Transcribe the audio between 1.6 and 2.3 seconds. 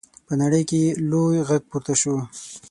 پورته شو.